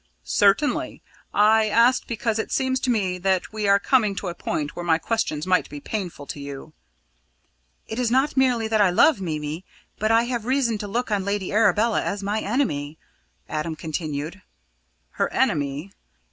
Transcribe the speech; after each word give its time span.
"Certainly! 0.23 1.03
I 1.31 1.69
asked 1.69 2.07
because 2.07 2.39
it 2.39 2.51
seems 2.51 2.79
to 2.79 2.89
me 2.89 3.19
that 3.19 3.53
we 3.53 3.67
are 3.67 3.77
coming 3.77 4.15
to 4.15 4.29
a 4.29 4.33
point 4.33 4.75
where 4.75 4.83
my 4.83 4.97
questions 4.97 5.45
might 5.45 5.69
be 5.69 5.79
painful 5.79 6.25
to 6.25 6.39
you." 6.39 6.73
"It 7.85 7.99
is 7.99 8.09
not 8.09 8.35
merely 8.35 8.67
that 8.67 8.81
I 8.81 8.89
love 8.89 9.21
Mimi, 9.21 9.63
but 9.99 10.09
I 10.09 10.23
have 10.23 10.45
reason 10.45 10.79
to 10.79 10.87
look 10.87 11.11
on 11.11 11.23
Lady 11.23 11.51
Arabella 11.53 12.01
as 12.01 12.21
her 12.21 12.29
enemy," 12.35 12.97
Adam 13.47 13.75
continued. 13.75 14.41
"Her 15.11 15.31
enemy?" 15.31 15.91